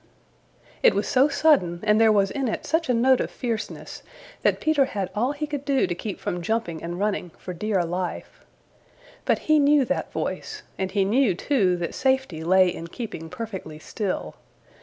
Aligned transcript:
It 0.81 0.95
was 0.95 1.07
so 1.07 1.27
sudden 1.27 1.79
and 1.83 2.01
there 2.01 2.11
was 2.11 2.31
in 2.31 2.47
it 2.47 2.65
such 2.65 2.89
a 2.89 2.93
note 2.95 3.19
of 3.21 3.29
fierceness 3.29 4.01
that 4.41 4.59
Peter 4.59 4.85
had 4.85 5.11
all 5.13 5.31
he 5.33 5.45
could 5.45 5.63
do 5.63 5.85
to 5.85 5.93
keep 5.93 6.19
from 6.19 6.41
jumping 6.41 6.81
and 6.81 6.97
running 6.97 7.29
for 7.37 7.53
dear 7.53 7.85
life. 7.85 8.43
But 9.25 9.37
he 9.45 9.59
knew 9.59 9.85
that 9.85 10.11
voice 10.11 10.63
and 10.79 10.89
he 10.89 11.05
knew, 11.05 11.35
too, 11.35 11.77
that 11.77 11.93
safety 11.93 12.43
lay 12.43 12.67
in 12.69 12.87
keeping 12.87 13.29
perfectly 13.29 13.77
still. 13.77 14.33